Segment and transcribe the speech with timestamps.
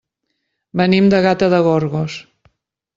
[0.81, 2.21] Venim de Gata de Gorgos.